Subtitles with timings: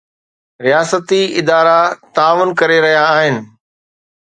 [0.65, 1.79] رياستي ادارا
[2.15, 3.35] تعاون ڪري رهيا آهن.